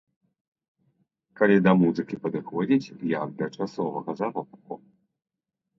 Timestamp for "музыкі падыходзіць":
1.83-2.93